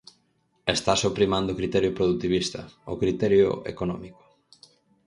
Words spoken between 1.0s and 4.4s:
só primando o criterio produtivista, o criterio económico.